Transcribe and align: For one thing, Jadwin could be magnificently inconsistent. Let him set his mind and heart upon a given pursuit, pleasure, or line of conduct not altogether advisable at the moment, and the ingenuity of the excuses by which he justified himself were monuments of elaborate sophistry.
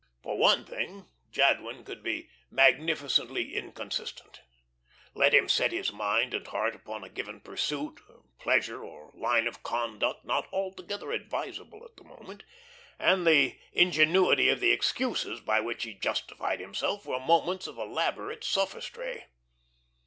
For 0.23 0.35
one 0.35 0.65
thing, 0.65 1.05
Jadwin 1.29 1.83
could 1.83 2.01
be 2.01 2.27
magnificently 2.49 3.53
inconsistent. 3.55 4.41
Let 5.13 5.31
him 5.31 5.47
set 5.47 5.71
his 5.71 5.93
mind 5.93 6.33
and 6.33 6.47
heart 6.47 6.73
upon 6.73 7.03
a 7.03 7.09
given 7.09 7.39
pursuit, 7.39 7.99
pleasure, 8.39 8.83
or 8.83 9.11
line 9.13 9.45
of 9.45 9.61
conduct 9.61 10.25
not 10.25 10.51
altogether 10.51 11.11
advisable 11.11 11.85
at 11.85 11.97
the 11.97 12.03
moment, 12.03 12.41
and 12.97 13.27
the 13.27 13.59
ingenuity 13.73 14.49
of 14.49 14.59
the 14.59 14.71
excuses 14.71 15.39
by 15.39 15.59
which 15.59 15.83
he 15.83 15.93
justified 15.93 16.59
himself 16.59 17.05
were 17.05 17.19
monuments 17.19 17.67
of 17.67 17.77
elaborate 17.77 18.43
sophistry. 18.43 19.25